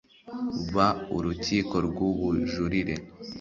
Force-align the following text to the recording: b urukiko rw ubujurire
b 0.73 0.75
urukiko 1.17 1.75
rw 1.87 1.97
ubujurire 2.09 2.95